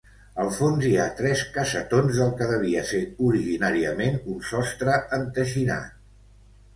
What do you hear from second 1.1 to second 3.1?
tres cassetons del que devia ser